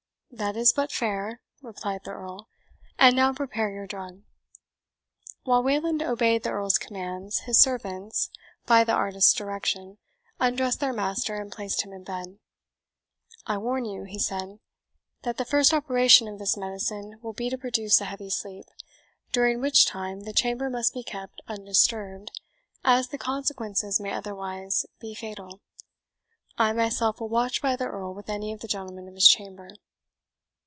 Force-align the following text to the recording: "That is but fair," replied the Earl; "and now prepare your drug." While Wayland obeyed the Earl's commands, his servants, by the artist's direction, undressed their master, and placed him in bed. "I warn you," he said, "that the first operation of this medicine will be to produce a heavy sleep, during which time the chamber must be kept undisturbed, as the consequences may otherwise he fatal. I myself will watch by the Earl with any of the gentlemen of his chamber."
"That 0.33 0.55
is 0.55 0.71
but 0.71 0.93
fair," 0.93 1.41
replied 1.61 2.05
the 2.05 2.11
Earl; 2.11 2.47
"and 2.97 3.17
now 3.17 3.33
prepare 3.33 3.69
your 3.69 3.85
drug." 3.85 4.21
While 5.43 5.61
Wayland 5.61 6.01
obeyed 6.01 6.43
the 6.43 6.51
Earl's 6.51 6.77
commands, 6.77 7.39
his 7.39 7.59
servants, 7.61 8.29
by 8.65 8.85
the 8.85 8.93
artist's 8.93 9.33
direction, 9.33 9.97
undressed 10.39 10.79
their 10.79 10.93
master, 10.93 11.35
and 11.35 11.51
placed 11.51 11.81
him 11.85 11.91
in 11.91 12.05
bed. 12.05 12.39
"I 13.45 13.57
warn 13.57 13.83
you," 13.83 14.05
he 14.05 14.17
said, 14.19 14.59
"that 15.23 15.35
the 15.35 15.43
first 15.43 15.73
operation 15.73 16.29
of 16.29 16.39
this 16.39 16.55
medicine 16.55 17.19
will 17.21 17.33
be 17.33 17.49
to 17.49 17.57
produce 17.57 17.99
a 17.99 18.05
heavy 18.05 18.29
sleep, 18.29 18.67
during 19.33 19.59
which 19.59 19.85
time 19.85 20.21
the 20.21 20.31
chamber 20.33 20.69
must 20.69 20.93
be 20.93 21.03
kept 21.03 21.41
undisturbed, 21.49 22.39
as 22.85 23.09
the 23.09 23.17
consequences 23.17 23.99
may 23.99 24.13
otherwise 24.13 24.85
he 25.01 25.13
fatal. 25.13 25.59
I 26.57 26.71
myself 26.71 27.19
will 27.19 27.27
watch 27.29 27.61
by 27.61 27.75
the 27.75 27.87
Earl 27.87 28.13
with 28.13 28.29
any 28.29 28.53
of 28.53 28.61
the 28.61 28.69
gentlemen 28.69 29.09
of 29.09 29.15
his 29.15 29.27
chamber." 29.27 29.71